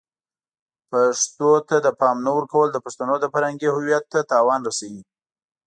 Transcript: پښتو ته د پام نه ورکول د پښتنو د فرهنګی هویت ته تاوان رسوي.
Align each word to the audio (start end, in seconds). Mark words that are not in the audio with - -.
پښتو 0.89 1.51
ته 1.67 1.75
د 1.85 1.87
پام 1.99 2.17
نه 2.25 2.31
ورکول 2.37 2.67
د 2.71 2.77
پښتنو 2.85 3.15
د 3.19 3.25
فرهنګی 3.33 3.69
هویت 3.75 4.03
ته 4.13 4.19
تاوان 4.31 4.59
رسوي. 4.69 5.03